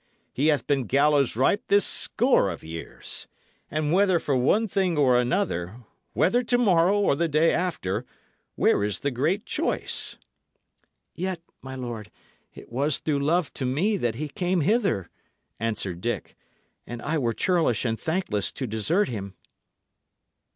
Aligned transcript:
"He 0.33 0.47
hath 0.47 0.65
been 0.65 0.85
gallows 0.85 1.35
ripe 1.35 1.65
this 1.67 1.85
score 1.85 2.49
of 2.49 2.63
years. 2.63 3.27
And, 3.69 3.93
whether 3.93 4.17
for 4.17 4.35
one 4.35 4.67
thing 4.67 4.97
or 4.97 5.15
another, 5.19 5.83
whether 6.13 6.41
to 6.41 6.57
morrow 6.57 6.99
or 6.99 7.15
the 7.15 7.27
day 7.27 7.51
after, 7.53 8.03
where 8.55 8.83
is 8.83 9.01
the 9.01 9.11
great 9.11 9.45
choice?" 9.45 10.17
"Yet, 11.13 11.39
my 11.61 11.75
lord, 11.75 12.09
it 12.55 12.71
was 12.71 12.97
through 12.97 13.19
love 13.23 13.53
to 13.53 13.65
me 13.67 13.95
that 13.95 14.15
he 14.15 14.27
came 14.27 14.61
hither," 14.61 15.07
answered 15.59 16.01
Dick, 16.01 16.35
"and 16.87 16.99
I 17.03 17.19
were 17.19 17.31
churlish 17.33 17.85
and 17.85 17.99
thankless 17.99 18.51
to 18.53 18.65
desert 18.65 19.07
him." 19.07 19.35